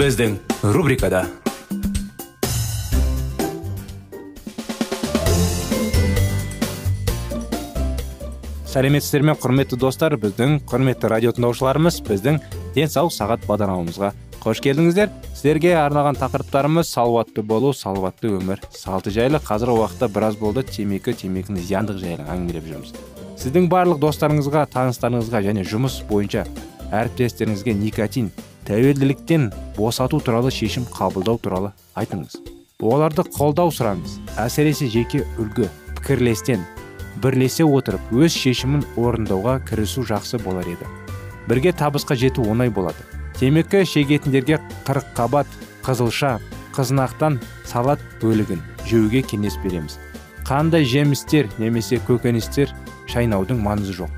Біздің 0.00 0.38
рубрикада 0.72 1.26
сәлеметсіздер 8.70 9.26
ме 9.28 9.34
құрметті 9.36 9.76
достар 9.82 10.16
біздің 10.22 10.62
құрметті 10.70 11.10
радио 11.12 11.34
тыңдаушыларымыз 11.36 12.00
біздің 12.08 12.40
денсаулық 12.78 13.12
сағат 13.12 13.44
бағдарламамызға 13.50 14.14
қош 14.40 14.64
келдіңіздер 14.64 15.12
сіздерге 15.34 15.76
арналған 15.82 16.16
тақырыптарымыз 16.22 16.94
салауатты 16.96 17.44
болу 17.44 17.74
салауатты 17.76 18.32
өмір 18.38 18.64
салты 18.72 19.12
жайлы 19.12 19.44
қазіргі 19.44 19.82
уақытта 19.84 20.08
біраз 20.16 20.40
болды 20.40 20.64
темекі 20.64 21.12
темекінің 21.26 21.60
зияндығы 21.68 22.06
жайлы 22.06 22.30
әңгімелеп 22.38 22.72
жүрміз 22.72 22.96
сіздің 23.44 23.68
барлық 23.68 24.00
достарыңызға 24.08 24.64
таныстарыңызға 24.72 25.44
және 25.50 25.68
жұмыс 25.68 26.00
бойынша 26.08 26.48
әріптестеріңізге 26.90 27.74
никотин 27.78 28.30
тәуелділіктен 28.68 29.50
босату 29.76 30.20
туралы 30.20 30.50
шешім 30.54 30.86
қабылдау 30.90 31.38
туралы 31.42 31.72
айтыңыз. 31.98 32.36
Оларды 32.80 33.24
қолдау 33.36 33.72
сұраңыз 33.74 34.18
әсіресе 34.40 34.88
жеке 34.90 35.24
үлгі 35.38 35.68
пікірлестен 35.98 36.62
бірлесе 37.22 37.66
отырып 37.66 38.12
өз 38.14 38.34
шешімін 38.36 38.84
орындауға 38.96 39.58
кірісу 39.68 40.06
жақсы 40.08 40.40
болар 40.44 40.68
еді. 40.70 40.88
Бірге 41.48 41.72
табысқа 41.76 42.16
жету 42.16 42.44
оңай 42.48 42.70
болады. 42.72 43.02
Темекі 43.36 43.84
шегетіндерге 43.84 44.60
қырыққабат 44.86 45.48
қызылша 45.84 46.38
қызынақтан 46.76 47.40
салат 47.68 48.00
бөлігін 48.22 48.62
жеуге 48.88 49.22
кеңес 49.22 49.56
береміз. 49.64 49.98
Қандай 50.48 50.84
жемістер 50.88 51.48
немесе 51.58 52.00
көкөністер 52.08 52.72
шайнаудың 53.10 53.60
маңызы 53.64 53.96
жоқ. 54.00 54.12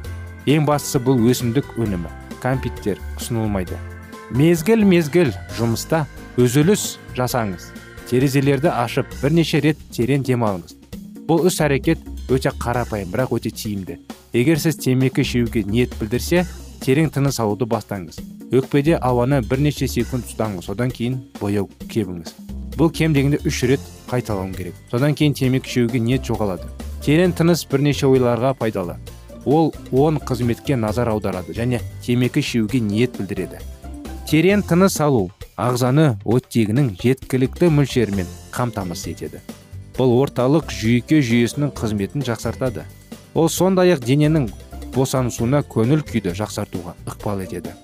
Ең 0.47 0.67
бастысы 0.67 1.03
бұл 1.03 1.23
өсімдік 1.31 1.77
өнімі. 1.79 2.11
Кәмпиттер 2.43 3.01
ұсынылмайды. 3.21 3.79
Мезгіл 4.37 4.85
мезгіл 4.89 5.33
жұмыста 5.59 6.05
үзіліс 6.41 6.99
жасаңыз. 7.17 7.71
Терезелерді 8.11 8.73
ашып 8.75 9.09
бірнеше 9.23 9.63
рет 9.65 9.81
терең 9.95 10.27
демалыңыз. 10.27 10.77
Бұл 11.29 11.47
іс 11.49 11.61
әрекет 11.65 12.03
өте 12.33 12.53
қарапайым 12.59 13.13
бірақ 13.15 13.35
өте 13.39 13.53
тиімді. 13.55 13.99
Егер 14.33 14.61
сіз 14.61 14.81
темекі 14.81 15.25
шеуге 15.25 15.65
ниет 15.65 15.95
білдірсе 16.01 16.47
терең 16.85 17.13
тыныс 17.15 17.41
алуды 17.41 17.69
бастаңыз. 17.69 18.21
Өкпеде 18.53 18.99
ауаны 19.01 19.41
бірнеше 19.47 19.89
секунд 19.89 20.29
ұстаңыз 20.29 20.69
содан 20.69 20.93
кейін 20.93 21.23
бояу 21.41 21.71
кебіңіз 21.89 22.37
бұл 22.77 22.91
кем 22.93 23.13
дегенде 23.13 23.39
үш 23.47 23.63
рет 23.69 23.81
қайталау 24.11 24.53
керек. 24.57 24.75
Содан 24.91 25.15
кейін 25.15 25.35
темекі 25.37 25.71
шеуге 25.71 26.01
ниет 26.01 26.25
жоғалады. 26.27 26.69
Терең 27.05 27.35
тыныс 27.37 27.65
бірнеше 27.69 28.09
ойларға 28.09 28.55
пайдалы. 28.59 28.97
Ол 29.45 29.75
он 29.91 30.19
қызметке 30.19 30.77
назар 30.77 31.09
аударады 31.09 31.53
және 31.53 31.81
темекі 32.05 32.43
шеуге 32.43 32.81
ниет 32.81 33.17
білдіреді. 33.19 33.59
Терең 34.29 34.63
тыныс 34.65 35.01
алу 35.01 35.31
ағзаны 35.57 36.17
оттегінің 36.25 36.95
жеткілікті 37.03 37.69
мөлшерімен 37.75 38.29
қамтамасыз 38.55 39.13
етеді. 39.13 39.43
Бұл 39.99 40.15
орталық 40.23 40.73
жүйке 40.73 41.21
жүйесінің 41.21 41.75
қызметін 41.77 42.25
жақсартады. 42.25 42.87
Ол 43.35 43.49
сондай 43.53 43.93
ақ 43.93 44.05
дененің 44.07 44.49
босанысуына 44.95 45.63
көңіл 45.69 46.05
күйді 46.09 46.33
жақсартуға 46.39 46.95
ықпал 47.09 47.45
етеді. 47.45 47.75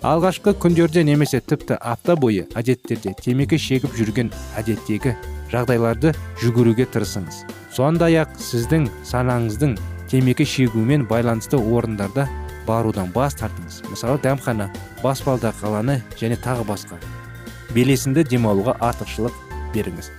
Алғашқы 0.00 0.54
күндерде 0.56 1.02
немесе 1.04 1.42
тіпті 1.44 1.76
апта 1.76 2.16
бойы 2.16 2.46
әдеттерде 2.56 3.12
темекі 3.20 3.58
шегіп 3.60 3.92
жүрген 3.98 4.30
әдеттегі 4.56 5.12
жағдайларды 5.52 6.14
жүгіруге 6.40 6.86
тырысыңыз. 6.94 7.42
Сондай 7.76 8.16
ақ 8.22 8.32
сіздің 8.40 8.88
санаңыздың 9.04 9.76
темекі 10.10 10.44
шегумен 10.44 11.04
байланысты 11.06 11.56
орындарда 11.56 12.26
барудан 12.66 13.12
бас 13.14 13.36
тартыңыз. 13.38 13.84
Мысалы 13.90 14.18
дәмхана 14.22 14.66
баспалдақ 15.04 15.60
қаланы 15.62 16.00
және 16.18 16.38
тағы 16.42 16.66
басқа 16.66 16.98
белесінді 17.74 18.24
демалуға 18.26 18.74
артықшылық 18.82 19.36
беріңіз. 19.74 20.10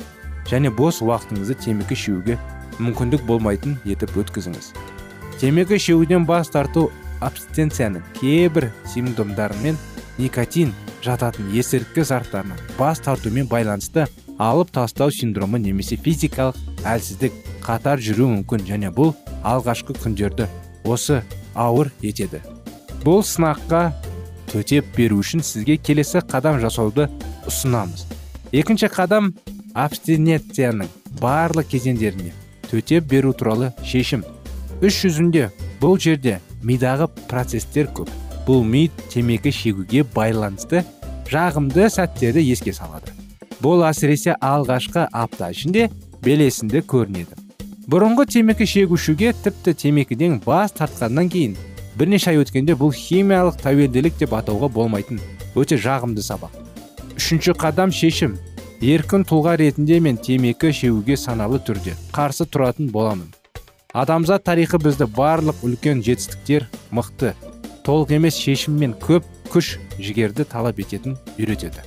Және 0.47 0.71
бос 0.71 1.01
уақытыңызды 1.03 1.57
темекі 1.65 1.95
шеуге 1.99 2.39
мүмкіндік 2.79 3.25
болмайтын 3.27 3.75
етіп 3.83 4.15
өткізіңіз. 4.23 4.71
Темекі 5.43 5.79
шеуден 5.79 6.25
бас 6.25 6.49
тарту 6.53 6.87
абстенцияның 7.19 8.05
кейбір 8.21 8.69
симптомдарымен 8.93 9.77
никотин 10.17 10.71
жататын 11.03 11.51
есірткі 11.51 12.07
заттарынан 12.07 12.59
бас 12.79 13.03
тартумен 13.03 13.51
байланысты 13.51 14.07
алып 14.39 14.71
тастау 14.71 15.11
синдромы 15.11 15.59
немесе 15.59 15.97
физикалық 15.99 16.57
әлсіздік 16.87 17.35
қатар 17.63 18.01
жүру 18.01 18.27
мүмкін 18.31 18.65
және 18.67 18.91
бұл 18.93 19.13
алғашқы 19.47 19.95
күндерді 20.01 20.47
осы 20.83 21.21
ауыр 21.55 21.91
етеді. 22.01 22.41
Бұл 23.05 23.23
сынаққа 23.25 23.91
төтеп 24.51 24.91
беру 24.97 25.21
үшін 25.21 25.43
сізге 25.45 25.77
келесі 25.77 26.21
қадам 26.27 26.59
жасауды 26.61 27.07
ұсынамыз. 27.49 28.05
Екінші 28.51 28.91
қадам 28.91 29.31
абстиненцияның 29.73 30.89
барлық 31.21 31.71
кезеңдеріне 31.71 32.33
төтеп 32.69 33.07
беру 33.09 33.33
туралы 33.33 33.71
шешім. 33.83 34.25
Іс 34.81 35.01
жүзінде 35.03 35.49
бұл 35.81 35.97
жерде 36.01 36.39
мидағы 36.63 37.07
процесстер 37.29 37.89
көп. 37.95 38.09
Бұл 38.47 38.63
ми 38.65 38.89
темекі 39.11 39.53
шегуге 39.53 40.03
байланысты 40.03 40.83
жағымды 41.31 41.89
сәттерді 41.93 42.43
еске 42.51 42.73
салады. 42.73 43.13
Бұл 43.61 43.85
әсіресе 43.87 44.35
алғашқы 44.41 45.05
апта 45.13 45.51
ішінде 45.53 45.89
белесінде 46.25 46.81
көрінеді. 46.81 47.40
Бұрынғы 47.89 48.27
темекі 48.29 48.65
шегушіге 48.69 49.31
тіпті 49.33 49.73
темекіден 49.73 50.39
бас 50.45 50.73
тартқаннан 50.77 51.29
кейін 51.33 51.55
бірнеше 51.97 52.29
ай 52.29 52.41
өткенде 52.41 52.75
бұл 52.77 52.93
химиялық 52.93 53.57
тәуелділік 53.63 54.19
деп 54.19 54.35
атауға 54.37 54.69
болмайтын 54.69 55.21
өте 55.57 55.79
жағымды 55.81 56.21
сабақ. 56.21 56.53
Үшінші 57.17 57.55
қадам 57.57 57.93
шешім. 57.93 58.37
Еркін 58.81 59.25
тұлға 59.29 59.57
ретінде 59.61 59.99
мен 60.01 60.17
темекі 60.17 60.71
шегуге 60.73 61.17
саналы 61.17 61.59
түрде 61.61 61.93
қарсы 62.13 62.47
тұратын 62.49 62.89
боламын. 62.93 63.27
Адамзат 63.93 64.45
тарихы 64.45 64.79
бізді 64.81 65.05
барлық 65.17 65.65
үлкен 65.65 66.01
жетістіктер 66.05 66.67
мықты 66.93 67.33
толық 67.85 68.13
емес 68.17 68.37
шешім 68.41 68.77
мен 68.81 68.93
көп 68.93 69.25
күш 69.53 69.75
жігерді 69.99 70.45
талап 70.49 70.79
ететін 70.79 71.17
үйретеді. 71.37 71.83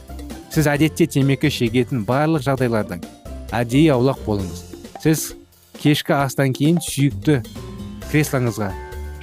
Сіз 0.55 0.69
әдетте 0.71 1.07
темекі 1.11 1.51
шегетін 1.51 2.05
барлық 2.07 2.45
жағдайлардан 2.47 3.03
әдейі 3.51 3.95
аулақ 3.97 4.21
болыңыз. 4.27 4.63
Сіз 5.03 5.33
кешкі 5.81 6.15
астан 6.17 6.53
кейін 6.57 6.81
сүйікті 6.85 7.41
креслоңызға 8.11 8.71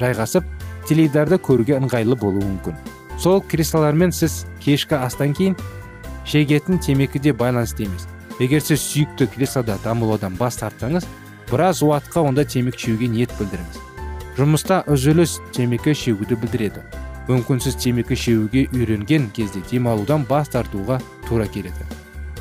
жайғасып 0.01 0.47
теледидарды 0.89 1.37
көруге 1.41 1.77
ыңғайлы 1.79 2.17
болуы 2.19 2.43
мүмкін. 2.43 2.77
Сол 3.21 3.41
креслолармен 3.41 4.11
сіз 4.15 4.45
кешкі 4.63 4.97
астан 4.97 5.35
кейін 5.37 5.55
шегетін 6.25 6.79
темекіде 6.81 7.33
байланысты 7.37 7.85
емес. 7.85 8.07
Егер 8.39 8.63
сіз 8.65 8.81
сүйікті 8.81 9.27
креслода 9.35 9.77
дамылаудан 9.83 10.37
бас 10.39 10.57
тартсаңыз 10.61 11.05
біраз 11.51 11.83
уақытқа 11.85 12.25
онда 12.29 12.45
темекі 12.45 12.87
шегуге 12.87 13.11
ниет 13.11 13.33
білдіріңіз. 13.37 13.79
Жұмыста 14.39 14.81
үзіліс 14.89 15.37
темекі 15.53 15.93
шегуді 15.93 16.37
білдіреді. 16.41 16.81
Мүмкін 17.27 17.61
сіз 17.61 17.75
темекі 17.83 18.15
шегуге 18.17 18.65
үйренген 18.73 19.29
кезде 19.35 19.61
демалудан 19.69 20.25
бас 20.29 20.49
тартуға 20.49 21.01
тура 21.27 21.45
келеді. 21.45 21.85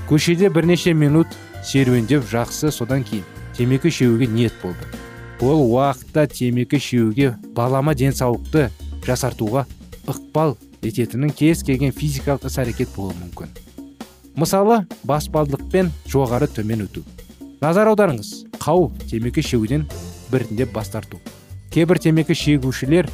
Көшеде 0.09 0.49
бірнеше 0.51 0.95
минут 0.95 1.29
серуендеп 1.63 2.25
жақсы 2.31 2.73
содан 2.73 3.05
кейін. 3.05 3.27
Темекі 3.57 3.91
шегуге 3.91 4.27
ниет 4.27 4.53
болды. 4.63 4.85
Ол 5.41 5.65
уақытта 5.73 6.27
темекі 6.27 6.79
шегуге 6.79 7.37
балама 7.57 7.95
денсаулықты 7.95 8.69
жасартуға 9.07 9.67
ықпал 10.07 10.57
ететінін 10.83 11.33
кез 11.37 11.65
келген 11.65 11.95
физикалық 11.97 12.47
іс 12.49 12.59
әрекет 12.61 12.93
болуы 12.97 13.17
мүмкін. 13.19 13.51
Мысалы 14.37 14.85
баспалдықпен 15.05 15.91
жоғары 16.09 16.49
төмен 16.49 16.87
өту. 16.87 17.03
Назар 17.61 17.91
аударыңыз. 17.91 18.47
Қауіп 18.61 19.03
темекі 19.11 19.43
шегуден 19.45 19.89
біртіндеп 20.33 20.73
бас 20.73 20.93
тарту. 20.93 21.19
Кейбір 21.71 21.99
темекі 21.99 22.35
шегушілер 22.35 23.09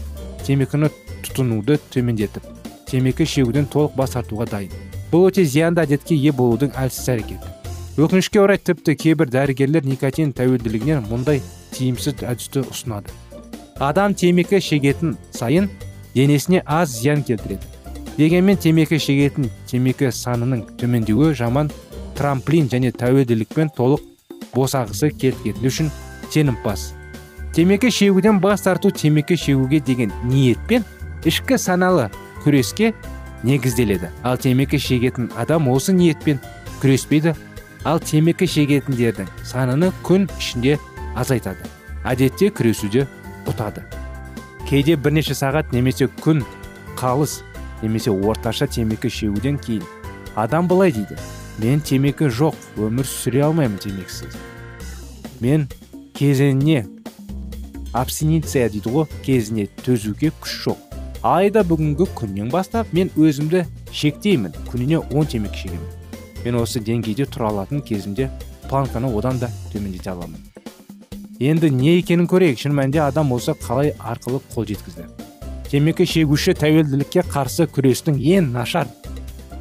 темекіні 0.46 0.92
тұтынуды 1.24 1.80
төмендетіп 1.90 2.46
темекі 2.86 3.26
шегуден 3.26 3.66
толық 3.66 3.96
бас 3.98 4.14
тартуға 4.14 4.46
дайын. 4.50 4.72
Бұл 5.10 5.28
өте 5.30 5.44
зиянды 5.44 5.82
әдетке 5.82 6.14
ие 6.14 6.32
болудың 6.32 6.74
әлсіз 6.78 7.10
әрекеті. 7.16 7.55
Өкінішке 7.96 8.40
орай 8.40 8.58
тіпті 8.60 8.92
кейбір 8.94 9.30
дәрігерлер 9.32 9.86
никотин 9.88 10.34
тәуелділігінен 10.36 11.06
мұндай 11.08 11.40
тиімсіз 11.72 12.20
әдісті 12.28 12.66
ұсынады. 12.68 13.08
Адам 13.80 14.12
темекі 14.12 14.60
шегетін 14.60 15.14
сайын 15.32 15.70
денесіне 16.12 16.60
аз 16.66 16.92
зиян 16.92 17.22
келтіреді. 17.24 17.64
Дегенмен 18.18 18.60
темекі 18.60 18.98
шегетін 19.00 19.48
темекі 19.70 20.10
санының 20.12 20.66
төмендеуі 20.76 21.32
жаман 21.40 21.70
трамплин 22.16 22.68
және 22.68 22.92
тәуелділікпен 22.92 23.72
толық 23.76 24.04
босағысы 24.52 25.10
келтіргені 25.16 25.72
үшін 25.72 25.90
сенімпаз. 26.28 26.92
Темекі 27.56 27.90
шегуден 27.90 28.40
бас 28.44 28.68
тарту 28.68 28.90
темекі 28.92 29.40
шегуге 29.40 29.80
деген 29.80 30.12
ниетпен 30.28 30.84
ішкі 31.24 31.56
саналы 31.56 32.10
күреске 32.44 32.92
негізделеді. 33.42 34.12
Ал 34.22 34.36
темекі 34.36 34.76
шегетін 34.76 35.32
адам 35.36 35.72
осы 35.72 35.96
ниетпен 35.96 36.44
күреспейді 36.82 37.32
ал 37.86 38.00
темекі 38.02 38.48
шегетіндердің 38.50 39.28
саныны 39.46 39.92
күн 40.06 40.26
ішінде 40.40 40.74
азайтады. 41.14 41.68
Әдетте 42.02 42.50
күресуде 42.50 43.06
ұтады. 43.46 43.84
Кейде 44.66 44.96
бірнеше 44.98 45.36
сағат 45.38 45.70
немесе 45.70 46.08
күн 46.24 46.42
қалыс 46.98 47.40
немесе 47.82 48.10
орташа 48.10 48.66
темекі 48.66 49.10
шегуден 49.12 49.60
кейін 49.62 49.86
адам 50.34 50.66
былай 50.68 50.90
дейді 50.92 51.14
мен 51.62 51.80
темекі 51.80 52.26
жоқ 52.26 52.58
өмір 52.76 53.06
сүре 53.06 53.44
алмаймын 53.46 53.78
темекісіз 53.80 54.34
мен 55.40 55.68
кезеңіне 56.18 56.82
абстиненция 57.94 58.66
дейді 58.72 58.92
ғой 58.92 59.06
кезіне 59.22 59.68
төзуге 59.84 60.32
күш 60.42 60.56
жоқ. 60.66 60.82
Айда 61.22 61.62
бүгінгі 61.66 62.08
күннен 62.18 62.50
бастап 62.52 62.90
мен 62.92 63.10
өзімді 63.16 63.64
шектеймін 63.92 64.54
күніне 64.72 65.00
10 65.06 65.32
темекі 65.36 65.62
шегемін 65.62 66.05
мен 66.46 66.60
осы 66.62 66.78
деңгейде 66.78 67.26
тұра 67.26 67.50
алатын 67.50 67.82
кезімде 67.82 68.30
планканы 68.70 69.10
одан 69.18 69.40
да 69.42 69.50
төмендете 69.72 70.12
аламын. 70.12 70.38
Енді 71.42 71.70
не 71.74 71.98
екенін 71.98 72.28
көрейік. 72.30 72.60
Шын 72.62 72.74
мәнінде 72.76 73.02
адам 73.04 73.32
осы 73.34 73.52
қалай 73.58 73.92
арқылы 73.98 74.40
қол 74.54 74.66
жеткізді? 74.70 75.08
Темекі 75.66 76.06
шегуші 76.06 76.54
тәуелділікке 76.56 77.26
қарсы 77.26 77.66
күрестің 77.66 78.20
ең 78.22 78.52
нашар 78.54 78.86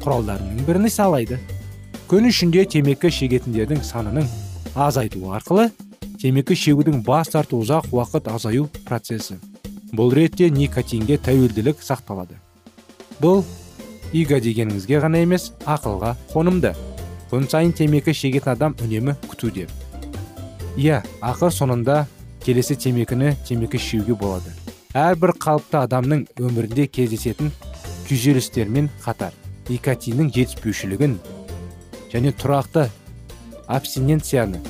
құралдарының 0.04 0.62
бірін 0.68 0.88
салайды. 0.88 1.40
Күн 2.06 2.30
ішінде 2.30 2.64
темекі 2.70 3.10
шегетіндердің 3.10 3.82
санының 3.82 4.30
азайтуы 4.78 5.34
арқылы 5.34 5.68
темекі 6.22 6.54
шегудің 6.54 7.02
бас 7.04 7.34
тарту 7.34 7.58
ұзақ 7.64 7.90
уақыт 7.90 8.30
азаю 8.30 8.70
процесі. 8.86 9.40
Бұл 9.92 10.14
ретте 10.14 10.48
никотинге 10.50 11.18
тәуелділік 11.18 11.82
сақталады. 11.82 12.38
Бұл 13.20 13.42
иго 14.12 14.38
дегеніңізге 14.42 15.00
ғана 15.02 15.22
емес 15.24 15.50
ақылға 15.66 16.14
қонымды. 16.32 16.74
Күн 17.30 17.48
сайын 17.50 17.72
темекі 17.74 18.14
шегетін 18.14 18.52
адам 18.52 18.76
үнемі 18.84 19.16
күтуде. 19.26 19.66
Иә 20.76 21.00
ақыр 21.24 21.50
соңында 21.50 22.04
келесі 22.44 22.76
темекіні 22.76 23.34
темекі 23.48 23.80
шеуге 23.82 24.14
болады. 24.14 24.52
Әрбір 24.94 25.34
қалыпты 25.42 25.80
адамның 25.82 26.26
өмірінде 26.38 26.86
кездесетін 26.86 27.50
күйзелістермен 28.06 28.88
қатар 29.02 29.34
никотиннің 29.68 30.30
жетіспеушілігін 30.36 31.18
және 32.12 32.32
тұрақты 32.38 32.86
абстиненцияны 33.66 34.60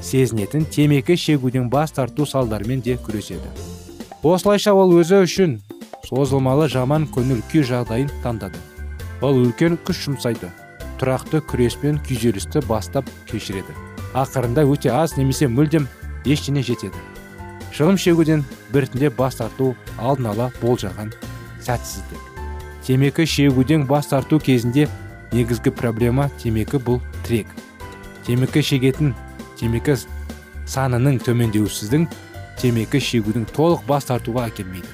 сезінетін 0.00 0.64
темекі 0.72 1.16
шегуден 1.16 1.68
бас 1.68 1.92
тарту 1.92 2.26
салдарымен 2.26 2.80
де 2.80 2.96
күреседі. 2.96 3.50
Осылайша 4.22 4.72
ол 4.72 4.96
өзі 4.98 5.22
үшін 5.26 5.58
созылмалы 6.08 6.68
жаман 6.72 7.06
көңіл 7.12 7.42
күй 7.52 7.66
жағдайын 7.66 8.10
таңдады. 8.24 8.58
Ол 9.20 9.42
үлкен 9.42 9.78
күш 9.86 10.04
жұмсайды. 10.06 10.50
Тұрақты 10.98 11.40
күреспен 11.46 12.00
күйзелісті 12.06 12.64
бастап 12.66 13.08
кешіреді. 13.30 13.74
Ақырында 14.18 14.64
өте 14.66 14.90
аз 14.90 15.16
немесе 15.16 15.46
мүлдем 15.46 15.86
ештеңе 16.26 16.64
жетеді. 16.66 16.98
Шылым 17.72 17.98
шегуден 18.00 18.44
біртіндеп 18.72 19.16
бас 19.18 19.38
тарту 19.38 19.74
алдын 19.98 20.32
ала 20.32 20.50
болжаған 20.62 21.12
сәтсіздік. 21.62 22.18
Темекі 22.86 23.26
шегуден 23.26 23.86
бас 23.86 24.10
тарту 24.10 24.40
кезінде 24.40 24.88
негізгі 25.32 25.70
проблема 25.76 26.30
темекі 26.42 26.80
бұл 26.82 27.02
трек 27.26 27.50
темекі 28.28 28.60
шегетін 28.60 29.14
темекі 29.56 29.94
санының 30.68 31.16
төмендеусіздің 31.24 32.04
темекі 32.60 33.00
шегудің 33.00 33.46
толық 33.56 33.86
бас 33.88 34.08
тартуға 34.08 34.48
әкелмейді. 34.50 34.88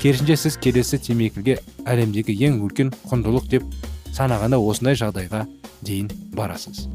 Керісінше 0.00 0.36
сіз 0.36 0.56
келесі 0.60 0.98
темекіге 0.98 1.58
әлемдегі 1.88 2.34
ең 2.46 2.60
үлкен 2.64 2.92
құндылық 3.10 3.48
деп 3.52 3.64
санағанда 4.14 4.58
осындай 4.60 4.98
жағдайға 4.98 5.44
дейін 5.84 6.10
барасыз. 6.34 6.86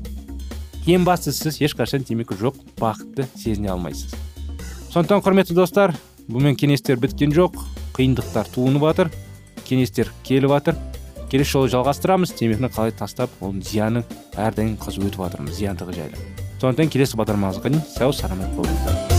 Ең 0.90 1.06
бастысы 1.08 1.50
сіз 1.50 1.60
ешқашан 1.70 2.06
темекі 2.08 2.38
жоқ 2.40 2.60
бақытты 2.80 3.28
сезіне 3.36 3.74
алмайсыз. 3.74 4.16
Сондықтан 4.94 5.24
құрметті 5.26 5.58
достар 5.58 5.96
бұмен 6.30 6.58
кеңестер 6.58 7.00
біткен 7.02 7.34
жоқ 7.36 7.60
қиындықтар 7.98 8.50
туынып 8.56 8.88
жатыр 8.88 9.12
кеңестер 9.68 10.10
келіп 10.24 10.56
жатыр 10.56 10.80
келесі 11.30 11.58
жолы 11.58 11.70
жалғастырамыз 11.76 12.34
темекіні 12.40 12.72
қалай 12.74 12.96
тастап 12.98 13.30
оның 13.44 13.62
зияны 13.70 14.04
әрдайым 14.34 14.80
қызу 14.82 15.06
өтіп 15.06 15.22
жатырмыз 15.28 15.62
зияндығы 15.62 16.00
жайлы. 16.00 16.28
Сондықтан 16.58 16.90
келесі 16.96 17.22
бағдарламамызға 17.22 17.70
дейін 17.70 17.88
сау 17.94 18.16
саламат 18.16 18.54
болыңыздар. 18.58 19.19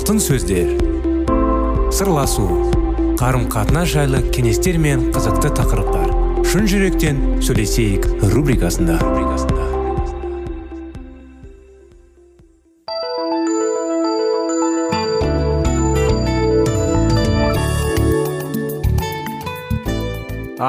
Алтын 0.00 0.16
сөздер. 0.16 0.70
Сырласу 1.92 2.46
қарым 3.20 3.42
қатынас 3.52 3.90
жайлы 3.92 4.22
кеңестер 4.32 4.78
мен 4.80 5.10
қызықты 5.12 5.50
тақырыптар. 5.58 6.14
Шын 6.48 6.64
жүректен 6.70 7.18
сөйлесейік 7.44 8.06
рубрикасында. 8.32 8.96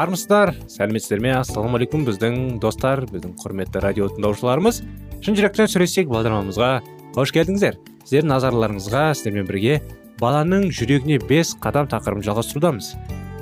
Армысыздар 0.02 0.58
сәлеметсіздер 0.68 1.24
ме? 1.24 1.32
Ассалаумағалейкум 1.38 2.04
біздің 2.10 2.42
достар 2.60 3.06
біздің 3.08 3.38
құрметті 3.40 3.86
радио 3.88 4.12
тыңдаушыларымыз. 4.12 4.84
Шын 5.24 5.40
жүректен 5.40 5.72
сөйлесейік 5.72 6.12
бағдарламамызға. 6.12 6.74
Қош 7.16 7.32
келдіңіздер. 7.38 7.80
Сіздердің 8.04 8.32
назарларыңызға 8.32 9.04
сіздермен 9.16 9.48
бірге 9.50 9.80
баланың 10.22 10.68
жүрегіне 10.76 11.18
бес 11.30 11.56
қадам 11.62 11.90
тақырыбын 11.92 12.26
жалғастырудамыз. 12.28 12.94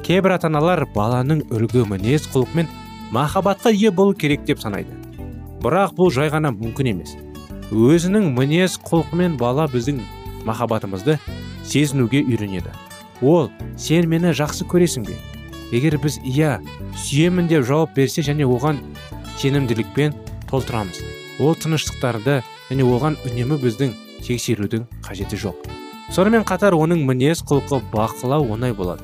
Кейбір 0.06 0.38
ата 0.38 0.48
аналар 0.48 0.86
баланың 0.96 1.44
үлгі 1.52 1.86
мінез 1.90 2.28
құлқымен 2.34 2.70
махаббатқа 3.12 3.74
ие 3.74 3.92
болу 3.92 4.14
керек 4.14 4.46
деп 4.48 4.62
санайды. 4.64 4.96
Бірақ 5.64 5.96
бұл 5.98 6.12
жай 6.16 6.32
ғана 6.32 6.54
мүмкін 6.56 6.94
емес. 6.94 7.16
Өзінің 7.72 8.32
мінез 8.38 8.80
құлқымен 8.88 9.38
бала 9.38 9.68
біздің 9.72 10.00
махаббатымызды 10.48 11.20
сезінуге 11.68 12.24
үйренеді. 12.24 12.72
Ол 13.22 13.52
сен 13.78 14.08
мені 14.10 14.32
жақсы 14.32 14.66
көресің 14.70 15.06
бе? 15.10 15.18
Егер 15.76 16.00
біз 16.02 16.18
иә 16.24 16.58
сүйемін 16.98 17.50
деп 17.52 17.68
жауап 17.68 17.94
берсе 17.94 18.24
және 18.26 18.48
оған 18.48 18.80
сенімділікпен 19.38 20.16
толтырамыз 20.50 21.04
ол 21.40 21.54
тыныштықтарды 21.56 22.40
және 22.70 22.88
оған 22.88 23.20
үнемі 23.28 23.60
біздің 23.62 23.94
тексерудің 24.26 24.86
қажеті 25.06 25.40
жоқ. 25.40 25.68
Сонымен 26.14 26.46
қатар 26.48 26.74
оның 26.74 27.04
мінез 27.06 27.44
құлқы 27.46 27.82
бақылау 27.94 28.48
оңай 28.54 28.74
болады. 28.74 29.04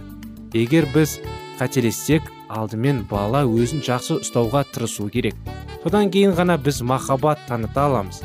Егер 0.53 0.87
біз 0.93 1.19
қателессек 1.59 2.31
алдымен 2.49 3.03
бала 3.09 3.43
өзін 3.45 3.83
жақсы 3.85 4.19
ұстауға 4.21 4.63
тырысу 4.73 5.09
керек. 5.13 5.35
Содан 5.83 6.09
кейін 6.09 6.33
ғана 6.37 6.57
біз 6.57 6.81
махаббат 6.81 7.41
таныта 7.47 7.85
аламыз. 7.85 8.23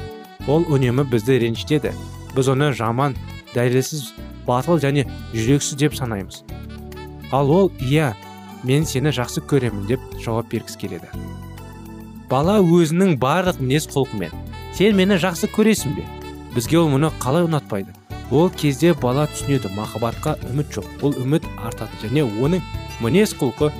Ол 0.48 0.64
үнемі 0.64 1.04
бізді 1.10 1.38
ренжітеді. 1.42 1.92
Біз 2.34 2.48
оны 2.54 2.70
жаман 2.72 3.16
дәлелсіз 3.54 4.14
батыл 4.46 4.80
және 4.80 5.04
жүрексіз 5.34 5.76
деп 5.76 5.96
санаймыз. 5.98 6.44
Ал 7.32 7.50
ол 7.50 7.72
иә 7.80 8.14
мен 8.64 8.86
сені 8.86 9.12
жақсы 9.12 9.44
көремін 9.44 9.86
деп 9.90 10.00
жауап 10.24 10.48
бергісі 10.52 10.80
келеді. 10.80 11.10
Бала 12.30 12.60
өзінің 12.62 13.18
барлық 13.20 13.60
мінез 13.60 13.88
құлқымен 13.90 14.32
сен 14.76 14.96
мені 14.96 15.20
жақсы 15.20 15.50
көресің 15.52 15.96
бе? 15.98 16.06
Бізге 16.54 16.78
ол 16.80 16.88
мұны 16.92 17.10
қалай 17.22 17.46
ұнатпайды? 17.46 17.94
Ол 18.30 18.50
кезде 18.50 18.92
бала 18.94 19.26
түсінеді 19.26 19.72
махаббатқа 19.74 20.36
үміт 20.50 20.70
жоқ. 20.76 20.86
Ол 21.02 21.16
үміт 21.18 21.46
артады 21.58 21.90
және 22.02 22.22
оның 22.22 22.62
мінез 23.02 23.34
құлқы 23.38 23.72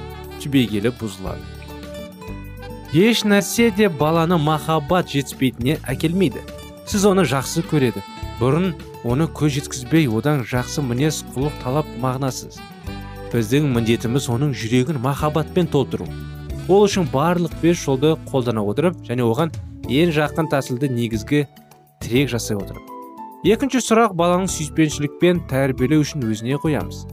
түбегейлі 0.42 0.90
бұзылады. 0.98 1.42
Еш 2.90 3.22
нәрсе 3.22 3.70
де 3.70 3.86
баланы 3.88 4.40
махаббат 4.42 5.12
жетіспейтініне 5.12 5.78
әкелмейді. 5.86 6.42
Сіз 6.90 7.06
оны 7.06 7.22
жақсы 7.22 7.62
көреді. 7.70 8.02
Бұрын 8.40 8.72
оны 9.06 9.28
көз 9.30 9.60
жеткізбей 9.60 10.08
одан 10.10 10.42
жақсы 10.42 10.82
мінез 10.82 11.22
құлық 11.36 11.54
талап 11.62 11.86
мағынасыз. 12.02 12.58
Біздің 13.30 13.70
міндетіміз 13.76 14.26
оның 14.34 14.56
жүрегін 14.58 14.98
махаббатпен 15.04 15.70
толтыру. 15.70 16.08
Ол 16.66 16.88
үшін 16.88 17.06
барлық 17.12 17.54
бес 17.62 17.78
жолды 17.78 18.16
қолдана 18.26 18.66
отырып 18.66 18.98
және 19.06 19.22
оған 19.22 19.54
ең 19.86 20.10
жақын 20.16 20.50
тәсілді 20.50 20.90
негізгі 20.90 21.44
тірек 22.10 22.32
жасай 22.32 22.58
отырып. 22.58 22.82
Екінші 23.46 23.80
сұрақ 23.86 24.16
баланың 24.18 24.48
сүйіспеншілікпен 24.50 25.44
тәрбиелеу 25.50 26.02
үшін 26.02 26.26
өзіне 26.26 26.58
қоямыз. 26.58 27.04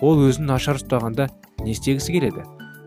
Ол 0.00 0.22
өзін 0.26 0.48
нашар 0.48 0.80
ұстағанда 0.80 1.28
не 1.60 1.74
істегісі 1.74 2.16
келеді? 2.16 2.46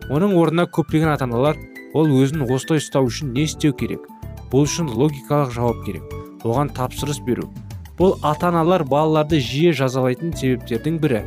Оның 0.10 0.34
орнына 0.42 0.66
көптеген 0.66 1.14
ата 1.14 1.28
аналар 1.30 1.60
ол 1.94 2.10
өзін 2.10 2.48
осылай 2.48 2.82
ұстау 2.82 3.06
үшін 3.12 3.36
не 3.38 3.46
істеу 3.46 3.76
керек? 3.78 4.02
Бұл 4.50 4.66
үшін 4.66 4.90
логикалық 4.90 5.54
жауап 5.54 5.86
керек 5.86 6.10
оған 6.42 6.74
тапсырыс 6.74 7.22
беру. 7.22 7.52
Бұл 8.00 8.18
ата 8.26 8.50
аналар 8.50 8.84
балаларды 8.88 9.38
жиі 9.44 9.76
жазалайтын 9.78 10.34
себептердің 10.34 11.00
бірі. 11.04 11.24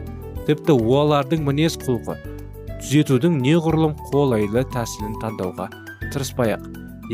Тіпті 0.48 0.74
олардың 0.74 1.46
мінез 1.46 1.78
құлқы 1.78 2.18
түзетудің 2.82 3.38
неғұрлым 3.44 3.94
қолайлы 4.10 4.64
тәсілін 4.74 5.14
таңдауға 5.22 5.68
тырыспай 6.10 6.56
ақ 6.56 6.64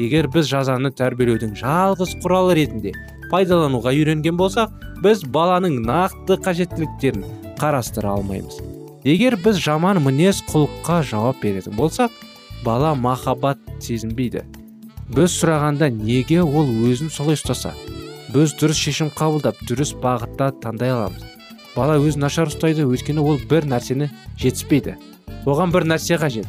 егер 0.01 0.31
біз 0.33 0.49
жазаны 0.49 0.91
тәрбиелеудің 0.97 1.53
жалғыз 1.61 2.15
құралы 2.23 2.57
ретінде 2.57 2.95
пайдалануға 3.33 3.93
үйренген 3.97 4.37
болсақ 4.39 4.73
біз 5.03 5.23
баланың 5.35 5.79
нақты 5.87 6.39
қажеттіліктерін 6.45 7.25
қарастыра 7.61 8.15
алмаймыз. 8.17 8.59
Егер 9.05 9.37
біз 9.41 9.61
жаман 9.63 10.01
мінез 10.03 10.41
құлыққа 10.51 11.03
жауап 11.07 11.43
беретін 11.43 11.77
болсақ 11.79 12.13
бала 12.65 12.95
махаббат 12.95 13.61
сезінбейді. 13.81 14.43
Біз 15.09 15.33
сұрағанда 15.39 15.89
неге 15.95 16.43
ол 16.43 16.69
өзін 16.69 17.13
солай 17.15 17.39
ұстаса? 17.39 17.73
Біз 18.35 18.53
дұрыс 18.61 18.81
шешім 18.83 19.13
қабылдап 19.17 19.61
дұрыс 19.69 19.95
бағытта 20.03 20.51
таңдай 20.63 20.93
аламыз. 20.93 21.23
Бала 21.77 21.97
өзін 22.03 22.27
нашар 22.27 22.51
ұстайды 22.51 22.85
өйткені 22.85 23.23
ол 23.23 23.39
бір 23.49 23.69
нәрсені 23.71 24.11
жетіспейді. 24.37 24.99
Оған 25.47 25.73
бір 25.73 25.87
нәрсе 25.89 26.19
қажет. 26.21 26.49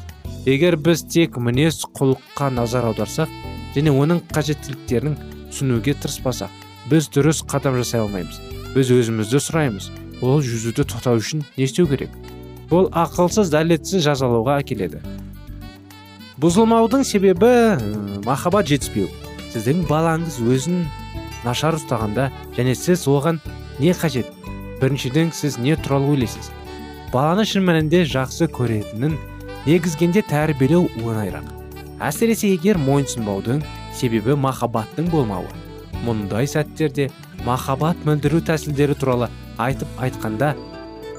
Егер 0.49 0.75
біз 0.75 1.05
тек 1.07 1.37
мінез 1.37 1.83
құлыққа 1.95 2.49
назар 2.55 2.89
аударсақ 2.89 3.31
және 3.75 3.93
оның 3.93 4.23
қажеттіліктерін 4.33 5.15
түсінуге 5.51 5.95
тырыспасақ 6.01 6.58
біз 6.87 7.09
дұрыс 7.13 7.41
қадам 7.49 7.75
жасай 7.79 8.01
алмаймыз 8.03 8.39
біз 8.73 8.91
өзімізді 8.95 9.41
сұраймыз 9.43 9.89
ол 10.23 10.39
жүзуді 10.45 10.85
тоқтау 10.87 11.19
үшін 11.19 11.43
не 11.57 11.67
істеу 11.67 11.87
керек 11.89 12.13
бұл 12.71 12.87
ақылсыз 13.03 13.51
дәлетсіз 13.53 14.05
жазалауға 14.05 14.59
әкеледі 14.63 15.01
бұзылмаудың 16.39 17.03
себебі 17.07 17.51
махаббат 18.27 18.71
жетіспеу 18.71 19.09
сіздің 19.51 19.85
балаңыз 19.89 20.39
өзін 20.45 20.85
нашар 21.43 21.79
ұстағанда 21.79 22.29
және 22.57 22.75
сіз 22.77 23.07
оған 23.11 23.41
не 23.79 23.93
қажет 23.97 24.29
біріншіден 24.79 25.33
сіз 25.35 25.57
не 25.59 25.75
туралы 25.75 26.13
ойлайсыз 26.15 26.51
баланы 27.13 27.45
шын 27.49 27.65
мәнінде 27.67 28.05
жақсы 28.07 28.47
көретінін 28.55 29.17
негізгенде 29.65 30.23
тәрбиелеу 30.29 30.87
оңайырақ 31.01 31.55
әсіресе 31.99 32.53
егер 32.53 32.79
мойынсұнбаудың 32.79 33.63
себебі 33.95 34.35
махаббаттың 34.39 35.09
болмауы. 35.11 35.49
Мұндай 36.05 36.47
сәттерде 36.47 37.09
махаббат 37.45 37.99
мөлдіру 38.07 38.41
тәсілдері 38.47 38.95
туралы 38.99 39.29
айтып 39.59 39.99
айтқанда 39.99 40.53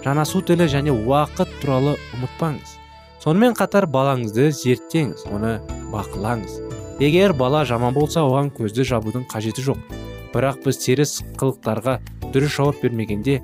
жанасу 0.05 0.41
тілі 0.47 0.69
және 0.73 0.95
уақыт 0.95 1.51
туралы 1.61 1.97
ұмытпаңыз. 2.17 2.77
Сонымен 3.21 3.57
қатар 3.59 3.85
балаңызды 3.91 4.49
зерттеңіз 4.57 5.27
оны 5.29 5.59
бақылаңыз. 5.93 6.61
Егер 7.01 7.35
бала 7.37 7.65
жаман 7.69 7.95
болса 7.95 8.25
оған 8.25 8.49
көзді 8.57 8.87
жабудың 8.89 9.27
қажеті 9.29 9.65
жоқ. 9.67 9.81
Бірақ 10.33 10.63
біз 10.65 10.79
теріс 10.81 11.19
қылықтарға 11.41 11.99
дұрыс 12.33 12.57
жауап 12.57 12.81
бермегенде 12.83 13.41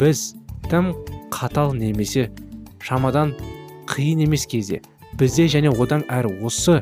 біз 0.00 0.32
тым 0.70 0.94
қатал 1.30 1.74
немесе 1.76 2.30
шамадан 2.82 3.34
қиын 3.90 4.24
емес 4.24 4.46
кезде 4.50 4.80
бізде 5.18 5.46
және 5.52 5.70
одан 5.70 6.06
әрі 6.08 6.32
осы 6.46 6.80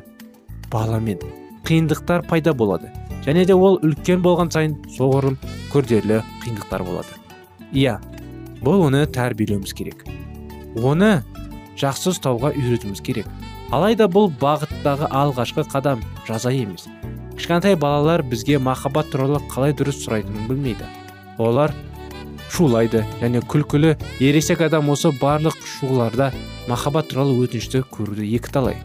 баламен 0.70 1.20
қиындықтар 1.66 2.24
пайда 2.28 2.54
болады. 2.54 2.92
Және 3.26 3.44
де 3.46 3.54
ол 3.54 3.78
үлкен 3.82 4.22
болған 4.24 4.52
сайын 4.54 4.76
соғұрлым 4.96 5.38
күрделі 5.72 6.20
қиындықтар 6.44 6.84
болады. 6.86 7.18
Иә 7.72 7.98
бұл 8.62 8.86
оны 8.88 9.04
тәрбиелеуіміз 9.06 9.74
керек. 9.74 10.04
Оны 10.76 11.22
жақсы 11.78 12.12
ұстауға 12.12 12.52
үйретуіміз 12.54 13.02
керек. 13.04 13.26
Алайда 13.70 14.08
бұл 14.08 14.30
бағыттағы 14.40 15.10
алғашқы 15.10 15.66
қадам 15.68 16.02
жаза 16.26 16.52
емес. 16.52 16.88
Кішкентай 17.36 17.76
балалар 17.76 18.22
бізге 18.22 18.58
махаббат 18.58 19.10
туралы 19.12 19.42
қалай 19.52 19.76
дұрыс 19.76 20.00
сұрайтынын 20.06 20.48
білмейді. 20.48 20.88
Олар 21.38 21.74
шулайды 22.50 23.04
және 23.20 23.42
күлкілі 23.44 23.94
ересек 24.24 24.62
адам 24.64 24.88
осы 24.92 25.12
барлық 25.20 25.56
шуларда 25.78 26.30
махаббат 26.68 27.10
туралы 27.12 27.36
өтінішті 27.44 27.84
көруді 27.92 28.26
екі 28.38 28.52
талай 28.54 28.78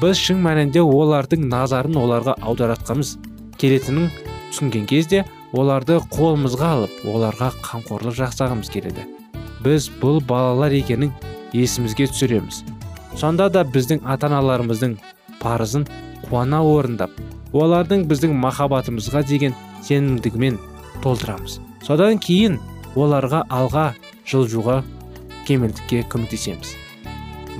біз 0.00 0.18
шын 0.18 0.40
мәнінде 0.42 0.82
олардың 0.82 1.44
назарын 1.50 1.98
оларға 1.98 2.36
аударатқымыз 2.40 3.16
келетінін 3.62 4.10
түсінген 4.50 4.86
кезде 4.90 5.22
оларды 5.54 6.00
қолымызға 6.12 6.70
алып 6.76 7.02
оларға 7.06 7.52
қамқорлық 7.62 8.16
жасағымыз 8.18 8.70
келеді. 8.72 9.04
Біз 9.62 9.86
бұл 10.02 10.18
балалар 10.26 10.74
екенін 10.74 11.12
есімізге 11.54 12.08
түсіреміз. 12.10 12.64
Сонда 13.14 13.46
да 13.52 13.62
біздің 13.62 14.02
ата 14.08 14.26
аналарымыздың 14.30 14.96
парызын 15.42 15.86
қуана 16.26 16.62
орындап 16.66 17.14
олардың 17.52 18.06
біздің 18.10 18.34
махаббатымызға 18.42 19.22
деген 19.28 19.54
сенімдігімен 19.84 20.58
толтырамыз. 21.04 21.60
Содан 21.86 22.18
кейін 22.18 22.58
оларға 22.96 23.44
алға 23.52 23.92
жылжуға 24.26 24.80
кемелдікке 25.46 26.02
көмектесеміз. 26.10 26.74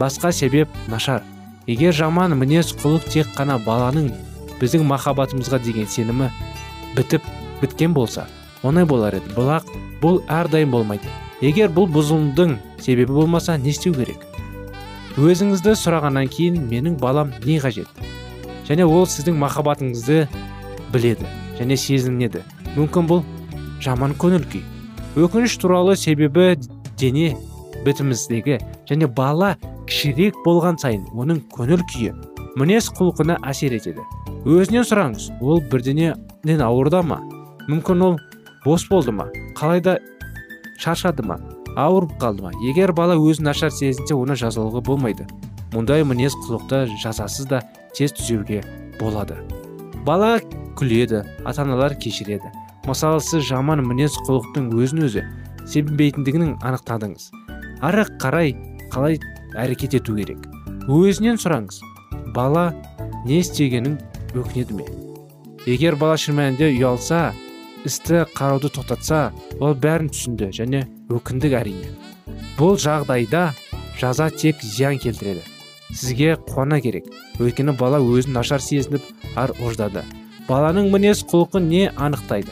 Басқа 0.01 0.33
себеп 0.33 0.69
нашар. 0.89 1.23
Егер 1.67 1.95
жаман 1.95 2.35
мінез 2.39 2.73
құлық 2.75 3.07
тек 3.13 3.29
қана 3.37 3.59
баланың 3.63 4.11
біздің 4.63 4.87
махаббатымызға 4.87 5.59
деген 5.65 5.91
сенімі 5.91 6.31
бітіп 6.97 7.27
біткен 7.63 7.93
болса 7.97 8.29
оңай 8.63 8.87
болар 8.87 9.17
еді. 9.19 9.33
Бірақ 9.35 9.69
бұл 10.03 10.21
әрдайым 10.31 10.71
болмайды. 10.71 11.11
Егер 11.43 11.71
бұл 11.75 11.89
бұзылудың 11.91 12.57
себебі 12.81 13.13
болмаса 13.13 13.57
не 13.59 13.73
істеу 13.75 13.95
керек? 13.97 14.23
Өзіңізді 15.19 15.75
сұрағаннан 15.77 16.31
кейін 16.31 16.63
менің 16.71 16.99
балам 17.03 17.33
не 17.45 17.59
қажет? 17.61 17.91
Және 18.69 18.87
ол 18.87 19.07
сіздің 19.11 19.37
махаббатыңызды 19.43 20.29
біледі 20.95 21.27
және 21.59 21.77
сезінеді. 21.77 22.45
Мүмкін 22.77 23.11
бұл 23.11 23.25
жаман 23.83 24.15
көңіл 24.15 24.47
күй. 24.47 24.63
Өкініш 25.19 25.59
туралы 25.61 25.97
себебі 25.99 26.55
дене 26.99 27.35
бітіміміздегі 27.85 28.61
және 28.89 29.11
бала 29.11 29.57
кішірек 29.91 30.39
болған 30.47 30.79
сайын 30.81 31.09
оның 31.13 31.43
көңіл 31.53 31.83
күйі 31.91 32.32
мінез 32.59 32.91
құлқына 32.93 33.39
әсер 33.49 33.73
етеді. 33.77 34.03
Өзінен 34.45 34.85
сұраңыз 34.85 35.31
ол 35.41 35.63
бірденеден 35.73 36.63
ауырда 36.65 37.03
ма? 37.07 37.21
Мүмкін 37.69 38.05
ол 38.05 38.17
бос 38.65 38.85
болды 38.91 39.13
ма? 39.15 39.29
Қалайда 39.57 39.99
шаршады 40.83 41.25
ма? 41.25 41.39
Ауырып 41.77 42.13
қалды 42.21 42.45
ма? 42.45 42.53
Егер 42.67 42.93
бала 42.93 43.17
өзін 43.17 43.49
нашар 43.49 43.73
сезінсе 43.73 44.15
оны 44.15 44.37
жазалауға 44.37 44.83
болмайды. 44.85 45.27
Мұндай 45.73 46.05
мінез 46.05 46.35
құлықты 46.45 46.85
жазасыз 47.01 47.49
да 47.49 47.63
тез 47.97 48.13
түзеуге 48.19 48.61
болады. 49.01 49.39
Бала 50.05 50.35
күледі 50.77 51.23
ата 51.47 51.63
аналар 51.63 51.95
кешіреді. 51.97 52.51
Мысалы 52.85 53.23
сіз 53.23 53.47
жаман 53.49 53.81
мінез 53.87 54.19
құлықтың 54.27 54.69
өзін 54.77 55.07
өзі 55.07 55.25
себепбейтіндігін 55.65 56.59
анықтадыңыз. 56.61 57.31
Ары 57.81 58.05
қарай 58.21 58.53
қалай 58.93 59.21
әрекет 59.57 59.95
ету 59.97 60.19
керек? 60.19 60.45
Өзінен 60.91 61.39
сұраңыз 61.39 61.79
бала 62.35 62.73
не 63.27 63.41
істегенін 63.43 63.99
өкінеді 64.35 64.79
ме? 64.79 64.87
Егер 65.67 65.97
бала 65.97 66.17
шын 66.19 66.39
мәнінде 66.39 66.73
ұялса 66.73 67.33
істі 67.87 68.25
қарауды 68.35 68.71
тоқтатса 68.73 69.31
ол 69.61 69.75
бәрін 69.79 70.11
түсінді 70.13 70.51
және 70.57 70.85
өкіндік 71.13 71.55
әрине. 71.61 71.93
Бұл 72.59 72.79
жағдайда 72.81 73.51
жаза 74.01 74.31
тек 74.31 74.63
зиян 74.63 74.99
келтіреді. 74.99 75.43
Сізге 75.93 76.37
қуана 76.49 76.81
керек. 76.81 77.07
Өйткені 77.39 77.77
бала 77.77 78.01
өзін 78.01 78.33
нашар 78.39 78.63
сезініп 78.65 79.05
ар 79.37 79.53
ождады. 79.61 80.03
Баланың 80.49 80.91
мінез 80.93 81.23
құлқы 81.29 81.61
не 81.61 81.91
анықтайды? 81.97 82.51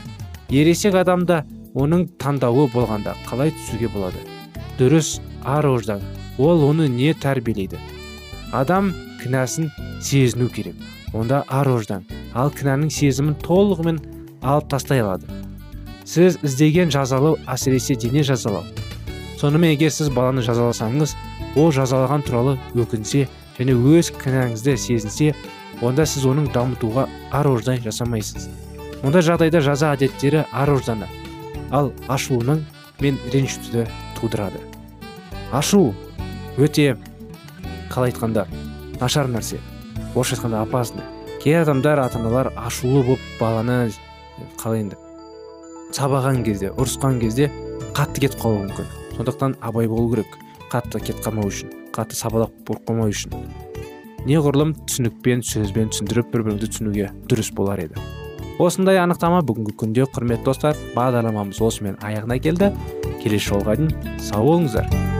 Ересек 0.51 0.95
адамда 0.95 1.45
оның 1.75 2.07
таңдауы 2.21 2.69
болғанда 2.75 3.17
қалай 3.29 3.55
түсуге 3.55 3.89
болады? 3.95 4.21
Дұрыс 4.79 5.19
ар 5.45 5.67
ождан. 5.67 6.03
Ол 6.39 6.65
оны 6.69 6.89
не 6.89 7.15
тәрбиелейді? 7.15 7.79
Адам 8.53 8.93
кінәсін 9.21 9.71
сезіну 10.01 10.49
керек. 10.49 10.75
Онда 11.13 11.45
ар 11.49 11.69
ождан. 11.69 12.05
Ал 12.35 12.51
кінәнің 12.55 12.91
сезімін 12.95 13.37
толығымен 13.43 14.01
алып 14.43 14.69
тастай 14.71 15.03
алады. 15.03 15.27
Сіз 16.05 16.39
іздеген 16.43 16.91
жазалау 16.91 17.37
әсіресе 17.47 17.97
дене 18.01 18.23
жазалау. 18.27 18.65
Сонымен 19.41 19.75
егер 19.75 19.93
сіз 19.95 20.11
баланы 20.15 20.43
жазаласаңыз 20.47 21.15
ол 21.57 21.73
жазалаған 21.75 22.25
туралы 22.27 22.57
өкінсе 22.75 23.27
және 23.59 23.75
өз 23.75 24.13
кінәңізді 24.21 24.77
сезінсе 24.79 25.35
онда 25.83 26.07
сіз 26.07 26.27
оның 26.31 26.51
дамытуға 26.55 27.07
ар 27.33 27.49
ождан 27.51 27.81
жасамайсыз. 27.85 28.49
Мұндай 29.03 29.25
жағдайда 29.25 29.63
жаза 29.65 29.95
әдеттері 29.97 30.45
ар 30.53 30.71
ожданы. 30.75 31.09
Ал 31.71 31.93
ашуының 32.09 32.65
мен 33.01 33.19
ренжітуді 33.33 33.87
тудырады. 34.19 34.61
Ашу 35.53 35.95
өте 36.59 36.97
қалай 37.91 38.13
айтқанда 38.13 38.47
нашар 39.01 39.27
нәрсе. 39.29 39.61
Орысша 40.15 40.37
айтқанда 40.37 40.63
опасный. 40.63 41.05
Кей 41.43 41.61
адамдар 41.61 41.99
ата 41.99 42.19
аналар 42.19 42.53
ашулы 42.57 43.03
болып 43.03 43.21
баланы 43.41 43.91
қалай 44.61 44.85
енді 44.85 44.97
сабаған 45.95 46.45
кезде 46.45 46.71
ұрысқан 46.71 47.19
кезде 47.21 47.51
қатты 47.97 48.27
кетіп 48.27 48.41
қалуы 48.43 48.65
мүмкін. 48.67 48.89
Сондықтан 49.17 49.57
абай 49.61 49.89
болу 49.89 50.11
керек. 50.15 50.39
Қатты 50.71 51.01
кетіп 51.01 51.25
қалмау 51.25 51.51
үшін 51.51 51.73
қатты 51.95 52.15
сабалап 52.15 52.55
болып 52.67 52.87
қалмау 52.89 53.11
үшін. 53.11 53.35
Неғұрлым 54.29 54.75
түсінікпен 54.87 55.43
сөзбен 55.47 55.91
түсіндіріп 55.95 56.31
бір 56.35 56.45
біріңді 56.47 56.71
түсінуге 56.71 57.11
дұрыс 57.31 57.53
болар 57.57 57.83
еді. 57.87 58.01
Осындай 58.61 59.01
анықтама 59.01 59.41
бүгінгі 59.49 59.75
күнде 59.81 60.05
құрметті 60.13 60.51
достар 60.51 60.77
бағдарламамыз 60.95 61.63
осымен 61.65 61.97
аяғына 62.05 62.39
келді. 62.45 62.75
Келесі 63.25 63.55
жолға 63.55 63.81
дейін 63.81 64.21
сау 64.21 64.47
болыңыздар. 64.53 65.20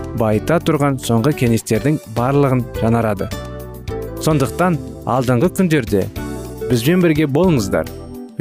байыта 0.19 0.59
тұрған 0.63 0.99
соңғы 1.01 1.33
кеңестердің 1.41 1.99
барлығын 2.15 2.63
жанарады. 2.81 3.29
Сондықтан 4.21 4.77
алдыңғы 5.09 5.49
күндерде 5.57 6.05
бізбен 6.69 7.01
бірге 7.03 7.27
болыңыздар. 7.27 7.89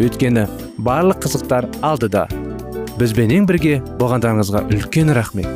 Өйткені 0.00 0.46
барлық 0.78 1.24
қызықтар 1.24 1.68
алдыда. 1.84 2.26
Бізбенен 2.98 3.46
бірге 3.48 3.80
болғандарыңызға 4.00 4.66
үлкен 4.72 5.14
рахмет. 5.16 5.48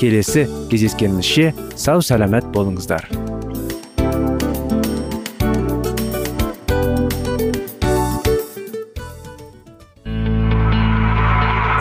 Келесі 0.00 0.46
кездескенімізше 0.70 1.52
сау 1.76 2.04
сәлемет 2.04 2.48
болыңыздар. 2.54 3.08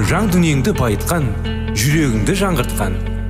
Жан 0.09 0.31
дүниеңді 0.33 0.73
байытқан 0.79 1.27
жүрегіңді 1.77 2.33
жаңғыртқан 2.39 2.95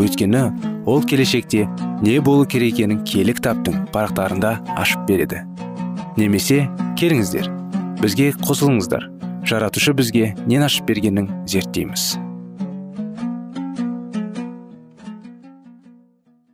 Өйткені 0.00 0.42
ол 0.86 1.02
келешекте 1.04 1.66
не 2.02 2.18
болу 2.20 2.46
керек 2.46 2.74
екенін 2.74 3.04
киелі 3.04 3.34
кітаптың 3.38 3.86
парақтарында 3.94 4.56
ашып 4.78 5.04
береді. 5.08 5.42
Немесе 6.16 6.66
келіңіздер 7.00 7.48
бізге 8.02 8.32
қосылыңыздар. 8.42 9.06
Жаратушы 9.46 9.94
бізге 9.94 10.32
нен 10.46 10.64
ашып 10.66 10.88
бергенін 10.88 11.28
зерттейміз. 11.50 12.16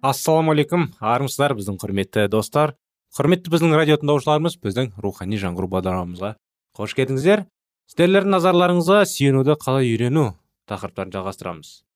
Ассалаумағалейкум 0.05 0.91
армысыздар 1.01 1.57
біздің 1.59 1.81
құрметті 1.81 2.29
достар. 2.33 2.77
Құрметті 3.17 3.51
біздің 3.55 3.75
радио 3.75 3.97
тыңдаушыларымыз 3.99 4.61
біздің 4.63 4.93
рухани 5.03 5.41
жаңғыру 5.41 5.73
бағдарламамызға 5.73 6.37
қош 6.77 6.95
келдіңіздер. 7.01 7.49
Сіздердің 7.89 8.37
назарларыңызға 8.37 9.03
сүйенуді 9.09 9.57
қалай 9.59 9.89
үйрену 9.89 10.31
тақырыптарын 10.69 11.17
жалғастырамыз. 11.17 11.88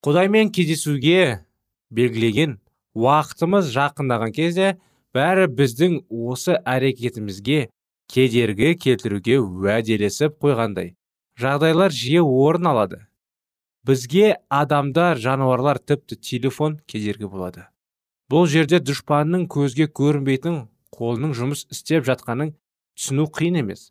Құдаймен 0.00 0.48
кездесуге 0.48 1.44
белгілеген 1.92 2.54
уақытымыз 2.96 3.66
жақындаған 3.74 4.30
кезде 4.32 4.68
бәрі 5.12 5.44
біздің 5.58 5.98
осы 6.08 6.54
әрекетімізге 6.56 7.66
кедергі 8.08 8.70
келтіруге 8.80 9.36
уәделесіп 9.42 10.38
қойғандай 10.40 10.94
жағдайлар 11.40 11.92
жиі 11.92 12.22
орын 12.24 12.70
алады. 12.70 13.00
Бізге 13.84 14.38
адамдар 14.48 15.20
жануарлар 15.20 15.78
тіпті 15.78 16.16
телефон 16.16 16.78
кедергі 16.88 17.28
болады. 17.28 17.66
Бұл 18.32 18.48
жерде 18.48 18.80
дұшпанның 18.80 19.44
көзге 19.52 19.90
көрінбейтін 20.00 20.62
қолының 20.96 21.34
жұмыс 21.36 21.66
істеп 21.72 22.06
жатқанын 22.08 22.54
түсіну 22.96 23.28
қиын 23.28 23.60
емес. 23.64 23.90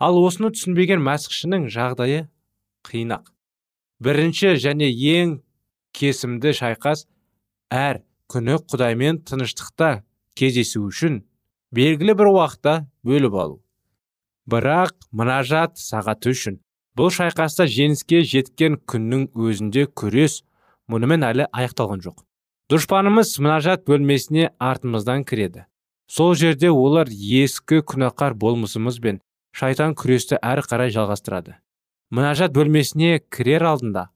Ал 0.00 0.16
осыны 0.24 0.52
түсінбеген 0.56 1.04
мәсіхшінің 1.04 1.68
жағдайы 1.72 2.24
қиынақ 2.88 3.28
бірінші 4.00 4.56
және 4.56 4.88
ең 4.88 5.36
кесімді 5.96 6.52
шайқас 6.56 7.06
әр 7.70 8.02
күні 8.30 8.58
құдаймен 8.70 9.20
тыныштықта 9.26 10.02
кездесу 10.38 10.84
үшін 10.86 11.20
белгілі 11.74 12.14
бір 12.18 12.30
уақытта 12.32 12.74
бөліп 13.06 13.36
алу. 13.42 13.60
Бірақ 14.50 14.94
мұнажат 15.14 15.78
сағаты 15.78 16.34
үшін 16.34 16.60
бұл 16.98 17.12
шайқаста 17.14 17.66
жеңіске 17.70 18.22
жеткен 18.26 18.78
күннің 18.90 19.28
өзінде 19.34 19.86
күрес 19.94 20.40
мұнымен 20.90 21.26
әлі 21.26 21.46
аяқталған 21.54 22.02
жоқ. 22.06 22.22
Дұшпанымыз 22.70 23.34
мұнажат 23.42 23.86
бөлмесіне 23.86 24.50
артымыздан 24.58 25.24
кіреді. 25.26 25.66
Сол 26.10 26.34
жерде 26.34 26.70
олар 26.70 27.10
ескі 27.10 27.80
күнәқар 27.86 28.34
болмысымыз 28.34 28.98
бен 29.02 29.20
шайтан 29.54 29.94
күресті 29.98 30.38
әрі 30.42 30.64
қарай 30.66 30.90
жалғастырады. 30.94 31.56
Мұнажат 32.10 32.54
бөлмесіне 32.54 33.20
кірер 33.30 33.66
алдында 33.70 34.08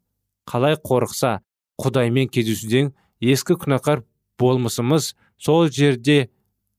қалай 0.51 0.79
қорықса 0.79 1.41
құдаймен 1.81 2.31
кездесуден 2.31 2.93
ескі 3.21 3.57
күнәқар 3.61 4.05
болмысымыз 4.39 5.13
сол 5.39 5.69
жерде 5.71 6.31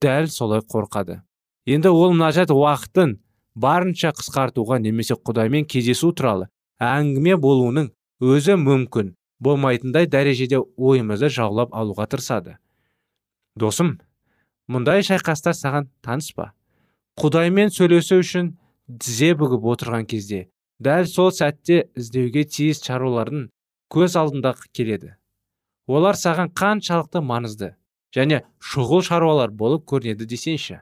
дәл 0.02 0.28
солай 0.30 0.62
қорқады. 0.62 1.22
Енді 1.66 1.90
ол 1.90 2.14
мұнажат 2.14 2.52
уақытын 2.54 3.18
барынша 3.56 4.12
қысқартуға 4.16 4.80
немесе 4.84 5.16
құдаймен 5.16 5.66
кездесу 5.66 6.12
туралы 6.14 6.50
әңгіме 6.80 7.38
болуының 7.42 7.92
өзі 8.22 8.58
мүмкін 8.62 9.16
болмайтындай 9.40 10.08
дәрежеде 10.08 10.60
ойымызды 10.60 11.30
жаулап 11.30 11.74
алуға 11.76 12.08
тырысады. 12.12 12.58
Досым 13.56 13.98
мұндай 14.72 15.04
шайқастар 15.08 15.56
саған 15.56 15.90
таныс 16.04 16.32
па? 16.36 16.52
Құдаймен 17.20 17.72
сөйлесу 17.72 18.20
үшін 18.20 18.56
тізе 19.00 19.34
бүгіп 19.40 19.66
отырған 19.74 20.06
кезде 20.06 20.48
дәл 20.84 21.08
сол 21.08 21.32
сәтте 21.32 21.86
іздеуге 21.96 22.44
тиіс 22.44 22.82
шаруалардың 22.84 23.48
көз 23.92 24.16
алдында 24.20 24.54
келеді. 24.74 25.16
Олар 25.88 26.18
саған 26.18 26.52
қаншалықты 26.58 27.22
маңызды 27.22 27.76
және 28.16 28.42
шұғыл 28.60 29.04
шаруалар 29.06 29.52
болып 29.52 29.86
көрінеді 29.90 30.26
десеңші. 30.30 30.80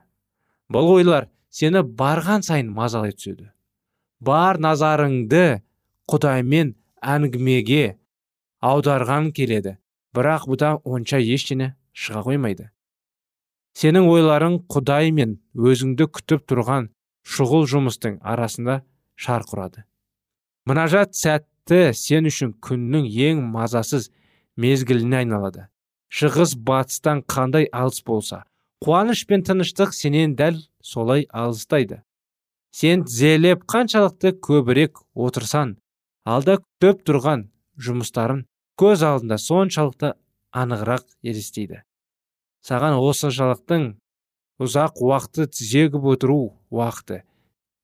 Бұл 0.71 0.93
ойлар 0.95 1.27
сені 1.51 1.83
барған 1.83 2.45
сайын 2.45 2.71
мазалай 2.71 3.11
түседі. 3.11 3.51
Бар 4.19 4.59
назарыңды 4.63 5.61
құдаймен 6.09 6.75
әңгімеге 7.03 7.97
аударған 8.63 9.31
келеді 9.35 9.77
бірақ 10.15 10.47
бұдан 10.47 10.79
онша 10.85 11.19
ештеңе 11.19 11.73
шыға 11.91 12.23
қоймайды. 12.29 12.69
Сенің 13.73 14.07
ойларың 14.07 14.59
құдай 14.69 15.11
мен 15.11 15.39
өзіңді 15.57 16.07
күтіп 16.15 16.45
тұрған 16.49 16.91
шұғыл 17.25 17.65
жұмыстың 17.73 18.19
арасында 18.21 18.83
шарқ 19.17 19.55
мұнажат 20.69 21.15
сәтті 21.63 21.93
сен 21.95 22.25
үшін 22.27 22.53
күннің 22.59 23.05
ең 23.07 23.41
мазасыз 23.51 24.09
мезгіліне 24.57 25.23
айналады. 25.23 25.67
Шығыс 26.11 26.55
батыстан 26.57 27.23
қандай 27.23 27.69
алыс 27.71 28.03
болса 28.03 28.43
қуаныш 28.83 29.25
пен 29.27 29.43
тыныштық 29.43 29.93
сенен 29.93 30.35
дәл 30.35 30.59
солай 30.81 31.25
алыстайды. 31.31 32.03
Сен 32.71 33.05
тізелеп 33.05 33.63
қаншалықты 33.65 34.35
көбірек 34.43 34.99
отырсан 35.15 35.77
алда 36.25 36.59
күтіп 36.59 37.05
тұрған 37.07 37.47
жұмыстарын 37.79 38.45
көз 38.77 39.03
алдында 39.03 39.37
соншалықты 39.37 40.13
анығырақ 40.51 41.05
елестейді. 41.23 41.83
Саған 42.61 42.99
осы 42.99 43.31
жалықтың 43.31 43.93
ұзақ 44.59 44.99
уақытты 44.99 45.47
тізегіп 45.47 46.03
отыру 46.11 46.57
уақыты 46.69 47.23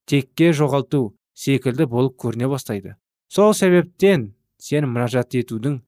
текке 0.06 0.52
жоғалту 0.52 1.14
секілді 1.34 1.86
болып 1.86 2.18
көріне 2.20 2.50
бастайды. 2.50 2.96
Сол 3.30 3.54
себептен 3.54 4.32
сен 4.58 4.88
мұнажат 4.90 5.38
етудің 5.38 5.80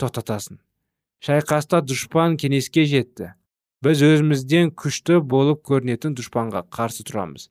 тоқтатасың. 0.00 0.58
Шайқаста 1.24 1.82
дұшпан 1.84 2.38
кеңеске 2.40 2.86
жетті. 2.88 3.34
Біз 3.84 4.02
өзімізден 4.02 4.72
күшті 4.74 5.20
болып 5.22 5.60
көрінетін 5.68 6.16
дұшпанға 6.18 6.64
қарсы 6.74 7.04
тұрамыз. 7.06 7.48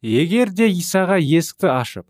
Егер 0.00 0.52
де 0.54 0.68
исаға 0.70 1.18
есікті 1.18 1.68
ашып 1.74 2.06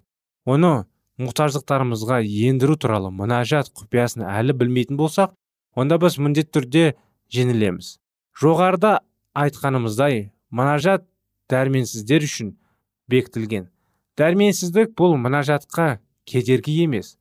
оны 0.46 0.84
мұқтаждықтарымызға 1.18 2.20
ендіру 2.48 2.76
туралы 2.78 3.10
мұнажат 3.14 3.72
құпиясын 3.74 4.26
әлі 4.28 4.54
білмейтін 4.60 4.98
болсақ 5.00 5.32
онда 5.74 5.98
біз 5.98 6.18
міндетті 6.20 6.52
түрде 6.58 6.84
жеңілеміз. 7.34 7.96
Жоғарыда 8.38 8.98
айтқанымыздай 9.34 10.28
мұнажат 10.54 11.06
дәрменсіздер 11.50 12.26
үшін 12.28 12.52
бекітілген. 13.10 13.66
Дәрменсіздік 14.18 14.94
бұл 14.98 15.16
мұнажатқа 15.18 15.98
кедергі 16.28 16.76
емес 16.84 17.16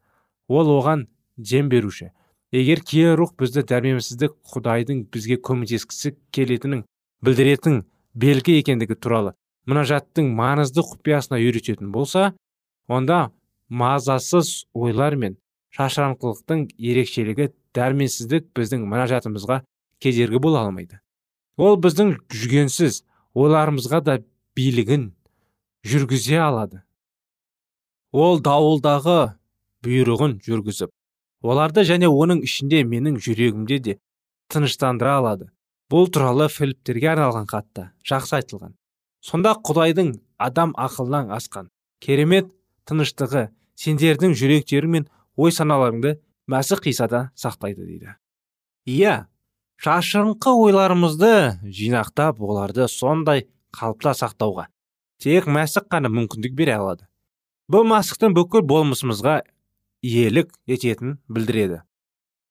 ол 0.48 0.70
оған 0.78 1.08
дем 1.38 1.70
беруші. 1.70 2.12
Егер 2.52 2.82
кие 2.82 3.16
рух 3.20 3.34
бізді 3.40 3.66
дәрменсіздік 3.68 4.38
құдайдың 4.52 5.04
бізге 5.12 5.36
көмектескісі 5.44 6.14
келетінін 6.32 6.86
білдіретін 7.24 7.82
белгі 8.16 8.56
екендігі 8.62 8.96
туралы 8.96 9.34
мұнажаттың 9.68 10.30
маңызды 10.38 10.86
құпиясына 10.88 11.42
үйрететін 11.44 11.92
болса 11.92 12.32
онда 12.88 13.34
мазасыз 13.68 14.64
ойлар 14.72 15.18
мен 15.20 15.36
шашыраңқылықтың 15.76 16.64
ерекшелігі 16.80 17.50
дәрменсіздік 17.76 18.48
біздің 18.56 18.88
мұнажатымызға 18.88 19.62
кедергі 20.00 20.40
бола 20.42 20.64
алмайды. 20.64 21.02
Ол 21.58 21.76
біздің 21.84 22.16
жүгенсіз 22.32 23.04
ойларымызға 23.36 24.02
да 24.08 24.20
билігін 24.56 25.12
жүргізе 25.84 26.40
алады. 26.42 26.87
Ол 28.12 28.40
дауылдағы 28.44 29.20
бұйрығын 29.84 30.38
жүргізіп 30.46 30.92
оларды 31.44 31.84
және 31.88 32.08
оның 32.08 32.42
ішінде 32.46 32.84
менің 32.88 33.20
жүрегімде 33.22 33.80
де 33.80 33.96
тыныштандыра 34.52 35.18
алады. 35.20 35.50
Бұл 35.92 36.10
туралы 36.12 36.50
филиптерге 36.52 37.14
арналған 37.14 37.48
хатта 37.48 37.92
жақсы 38.08 38.40
айтылған. 38.42 38.74
Сонда 39.24 39.54
құдайдың 39.64 40.18
адам 40.38 40.74
ақылынан 40.76 41.32
асқан 41.36 41.70
керемет 42.04 42.50
тыныштығы 42.88 43.48
сендердің 43.80 44.36
жүректері 44.36 44.92
мен 44.92 45.08
ой 45.36 45.54
саналарыңды 45.56 46.18
мәсі 46.48 46.80
қисада 46.84 47.30
сақтайды 47.36 47.86
дейді. 47.86 48.16
Иә 48.88 49.28
шашырыңқы 49.84 50.54
ойларымызды 50.66 51.60
жинақтап 51.64 52.42
оларды 52.42 52.88
сондай 52.92 53.48
қалыпта 53.76 54.16
сақтауға 54.18 54.68
тек 55.24 55.48
мәсік 55.48 55.88
қана 55.92 56.12
мүмкіндік 56.12 56.56
бере 56.56 56.76
алады. 56.76 57.08
Бұл 57.72 57.84
мәсіхтің 57.88 58.36
бүкіл 58.38 58.64
болмысымызға 58.68 59.42
иелік 60.06 60.54
ететінін 60.72 61.18
білдіреді. 61.28 61.82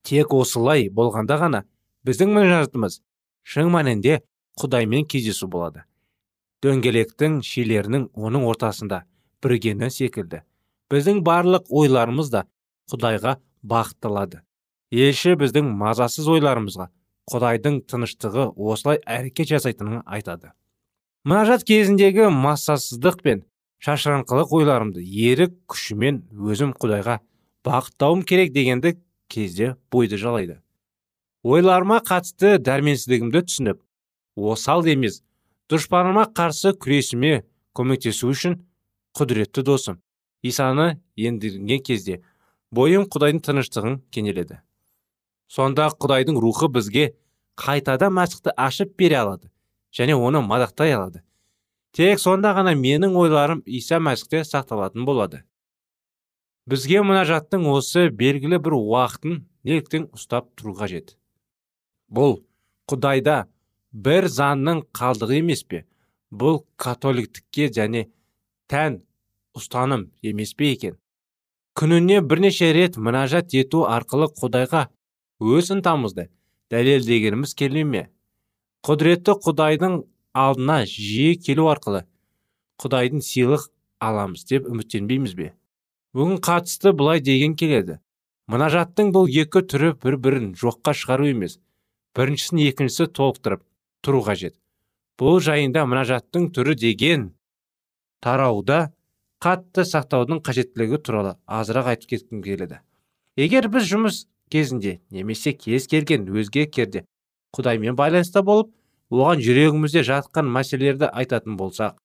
Тек 0.04 0.34
осылай 0.36 0.90
болғанда 0.92 1.38
ғана 1.40 1.62
біздің 2.06 2.34
мінажатымыз 2.36 3.00
шын 3.48 3.70
мәнінде 3.72 4.20
құдаймен 4.60 5.06
кездесу 5.08 5.48
болады. 5.48 5.86
Дөңгелектің 6.64 7.40
шилерінің 7.44 8.10
оның 8.12 8.44
ортасында 8.50 9.04
біргені 9.44 9.88
секілді. 9.90 10.42
Біздің 10.92 11.22
барлық 11.24 11.72
ойларымыз 11.72 12.30
да 12.32 12.44
құдайға 12.92 13.38
бағытталады. 13.64 14.42
Елші 14.92 15.34
біздің 15.40 15.72
мазасыз 15.80 16.28
ойларымызға 16.30 16.90
құдайдың 17.32 17.80
тыныштығы 17.90 18.50
осылай 18.54 19.00
әрекет 19.02 19.50
жасайтынын 19.50 20.04
айтады. 20.06 20.52
Мұнажат 21.26 21.64
кезіндегі 21.66 22.28
массасыздық 22.30 23.22
пен 23.24 23.42
шашыраңқылық 23.86 24.50
ойларымды 24.56 25.02
ерік 25.04 25.52
күшімен 25.70 26.24
өзім 26.34 26.72
құдайға 26.74 27.20
бағыттауым 27.66 28.24
керек 28.26 28.50
дегенді 28.54 28.96
кезде 29.30 29.76
бойды 29.94 30.18
жалайды. 30.18 30.56
Ойларыма 31.46 32.00
қатысты 32.02 32.56
дәрменсіздігімді 32.58 33.44
түсініп 33.46 33.78
осал 34.34 34.82
емес 34.90 35.20
дұшпаныма 35.70 36.26
қарсы 36.34 36.72
күресіме 36.74 37.44
көмектесу 37.78 38.32
үшін 38.32 38.58
құдіретті 39.14 39.62
досым. 39.62 40.00
Исаны 40.42 40.98
ендірген 41.14 41.84
кезде 41.86 42.18
бойым 42.74 43.06
құдайдың 43.06 43.44
тыныштығын 43.46 44.00
кенеледі. 44.10 44.58
Сонда 45.46 45.92
құдайдың 45.94 46.40
рухы 46.42 46.66
бізге 46.74 47.12
қайтада 47.54 48.10
мәсіхті 48.10 48.56
ашып 48.56 48.98
бере 48.98 49.22
алады 49.22 49.52
және 49.94 50.18
оны 50.18 50.42
мадақтай 50.42 50.90
алады. 50.98 51.22
Тек 51.92 52.20
сонда 52.22 52.54
ғана 52.56 52.74
менің 52.78 53.14
ойларым 53.16 53.62
иса 53.66 54.00
мәсіхте 54.00 54.42
сақталатын 54.44 55.04
болады. 55.06 55.42
Бізге 56.66 57.04
мұнажаттың 57.06 57.68
осы 57.70 58.08
белгілі 58.10 58.58
бір 58.58 58.74
уақытын 58.80 59.44
неліктен 59.62 60.08
ұстап 60.16 60.48
тұру 60.58 60.74
қажет? 60.80 61.14
Бұл 62.10 62.40
құдайда 62.90 63.44
бір 63.92 64.26
заңның 64.26 64.82
қалдығы 64.96 65.38
емес 65.40 65.62
пе? 65.62 65.84
Бұл 66.30 66.64
католиктікке 66.76 67.68
және 67.70 68.08
тән 68.66 69.00
ұстаным 69.54 70.08
емес 70.26 70.54
пе 70.58 70.72
екен? 70.74 70.96
Күніне 71.78 72.18
бірнеше 72.24 72.72
рет 72.74 72.96
мінәжат 72.96 73.54
ету 73.54 73.84
арқылы 73.86 74.30
құдайға 74.34 74.86
өз 75.38 75.70
ынтамызды 75.74 76.30
дәлелдегеніміз 76.72 77.54
келе 77.54 77.84
ме? 77.84 78.06
Құдіретті 78.86 79.36
құдайдың 79.44 80.00
алдына 80.42 80.82
жиі 80.90 81.36
келу 81.40 81.68
арқылы 81.72 82.04
құдайдың 82.82 83.22
сыйлық 83.24 83.68
аламыз 84.04 84.44
деп 84.50 84.68
үміттенбейміз 84.68 85.34
бе? 85.38 85.52
Бүгін 86.16 86.40
қатысты 86.44 86.92
былай 86.96 87.22
деген 87.24 87.56
келеді. 87.56 87.98
Мұнажаттың 88.52 89.10
бұл 89.16 89.26
екі 89.28 89.64
түрі 89.70 89.94
бір 90.02 90.18
бірін 90.22 90.52
жоққа 90.60 90.94
шығару 90.94 91.30
емес. 91.32 91.58
Біріншісін 92.16 92.62
екіншісі 92.68 93.08
толықтырып 93.16 93.64
тұру 94.04 94.22
қажет. 94.28 94.54
Бұл 95.18 95.40
жайында 95.40 95.82
мұнажаттың 95.88 96.50
түрі 96.54 96.76
деген 96.78 97.30
тарауда 98.24 98.92
қатты 99.42 99.84
сақтаудың 99.88 100.40
қажеттілігі 100.46 101.00
туралы 101.04 101.34
азырақ 101.46 101.92
айтып 101.92 102.14
кеткім 102.14 102.42
келеді. 102.44 102.80
Егер 103.36 103.68
біз 103.72 103.88
жұмыс 103.88 104.22
кезінде 104.52 105.00
немесе 105.10 105.52
кез 105.52 105.88
келген 105.90 106.28
өзге 106.30 106.66
керде 106.70 107.04
құдаймен 107.56 107.96
байланыста 107.98 108.42
болып 108.42 108.70
оған 109.10 109.42
жүрегімізде 109.44 110.02
жатқан 110.06 110.48
мәселелерді 110.56 111.10
айтатын 111.12 111.56
болсақ 111.60 111.96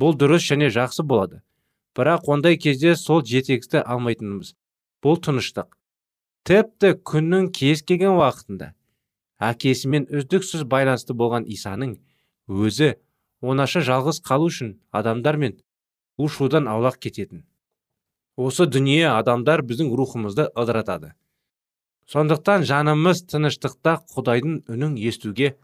бұл 0.00 0.16
дұрыс 0.18 0.46
және 0.50 0.70
жақсы 0.74 1.04
болады. 1.06 1.42
Бірақ 1.94 2.26
ондай 2.26 2.58
кезде 2.58 2.96
сол 2.98 3.22
жетекісті 3.22 3.84
алмайтынымыз. 3.86 4.54
Бұл 5.02 5.20
тыныштық. 5.22 5.68
Тіпті 6.44 6.96
күннің 7.06 7.52
кез 7.54 7.84
келген 7.86 8.18
уақытында 8.18 8.72
әкесімен 9.38 10.08
үздіксіз 10.10 10.64
байланысты 10.70 11.14
болған 11.14 11.46
исаның 11.50 11.96
өзі 12.48 12.94
онаша 13.40 13.82
жалғыз 13.86 14.20
қалу 14.26 14.48
үшін 14.50 14.74
адамдармен 14.92 15.58
ушудан 16.18 16.68
аулақ 16.70 16.98
кететін. 17.06 17.44
Осы 18.36 18.66
дүние 18.66 19.06
адамдар 19.10 19.62
біздің 19.62 19.92
рухымызды 19.94 20.48
ыдыратады. 20.54 21.14
Сондықтан 22.10 22.66
жанымыз 22.68 23.24
тыныштықта 23.30 24.00
құдайдың 24.14 24.64
үнін 24.68 24.96
естуге 24.98 25.54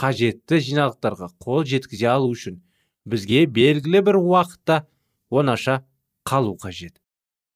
қажетті 0.00 0.60
жиналықтарға 0.66 1.30
қол 1.42 1.64
жеткізе 1.68 2.08
алу 2.10 2.30
үшін 2.34 2.60
бізге 3.06 3.46
белгілі 3.46 4.02
бір 4.06 4.18
уақытта 4.20 4.84
онаша 5.30 5.82
қалу 6.26 6.56
қажет. 6.58 6.98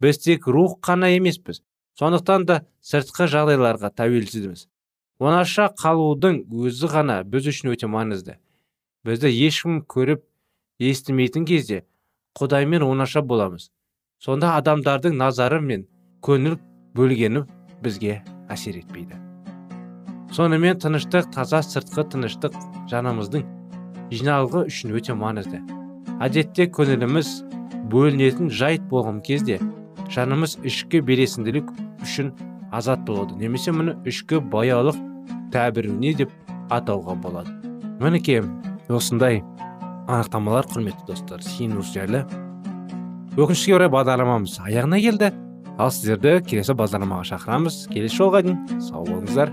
Біз 0.01 0.19
тек 0.23 0.47
рух 0.47 0.79
қана 0.81 1.11
емеспіз 1.17 1.63
сондықтан 1.99 2.47
да 2.47 2.61
сыртқы 2.85 3.27
жағдайларға 3.33 3.91
тәуелсізбіз 3.99 4.69
онаша 5.19 5.69
қалудың 5.75 6.45
өзі 6.47 6.91
ғана 6.93 7.23
біз 7.25 7.51
үшін 7.51 7.75
өте 7.75 7.91
маңызды. 7.91 8.39
Бізді 9.05 9.33
ешкім 9.47 9.83
көріп 9.83 10.23
естімейтін 10.79 11.47
кезде 11.49 11.85
құдаймен 12.39 12.87
онаша 12.87 13.23
боламыз. 13.23 13.71
Сонда 14.23 14.55
адамдардың 14.59 15.19
назары 15.19 15.61
мен 15.63 15.87
көңіл 16.23 16.59
бөлгені 16.95 17.47
бізге 17.83 18.23
әсер 18.51 18.79
етпейді. 18.83 19.28
Сонымен 20.35 20.79
тыныштық 20.83 21.31
таза 21.35 21.61
сыртқы 21.65 22.05
тыныштық 22.13 22.57
жанымыздың 22.91 23.45
жиналғы 24.13 24.65
үшін 24.69 24.95
өте 24.99 25.17
маңызды. 25.17 25.61
Әдетте 26.25 26.69
көңіліміз 26.75 27.31
бөлінетін 27.93 28.51
жайт 28.51 28.85
болған 28.91 29.21
кезде 29.25 29.59
жанымыз 30.13 30.59
ішкі 30.67 31.01
бересінділік 31.05 31.71
үшін 32.03 32.33
азат 32.73 33.05
болады. 33.07 33.37
Немесе 33.41 33.73
мұны 33.73 33.97
ішкі 34.09 34.41
баялық 34.53 34.99
тәбіруне 35.53 36.15
деп 36.19 36.33
атауға 36.73 37.17
болады. 37.23 37.55
Мінекей 38.01 38.43
осындай 38.89 39.43
анықтамалар 40.09 40.69
құрметті 40.69 41.09
достар 41.09 41.43
синус 41.45 41.93
жайлы 41.95 42.25
өкінішке 43.39 43.77
орай 43.77 43.93
бағдарламамыз 43.93 44.59
аяғына 44.65 45.01
келді. 45.05 45.33
Ал 45.79 45.93
сіздерді 45.95 46.41
келесі 46.49 46.75
бағдарламаға 46.75 47.29
шақырамыз. 47.35 47.85
Келесі 47.93 48.19
жолға 48.19 48.43
дейін 48.43 48.81
сау 48.83 49.05
болыңыздар. 49.07 49.53